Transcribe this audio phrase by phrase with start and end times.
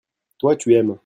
[0.37, 0.97] toi, tu aimes.